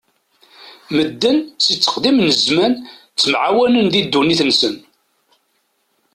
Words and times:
Medden 0.95 1.37
si 1.63 1.73
tteqdim 1.75 2.17
n 2.27 2.29
zzman 2.37 2.73
ttemɛawanen 3.09 3.85
di 3.93 4.01
ddunit-nsen. 4.05 4.75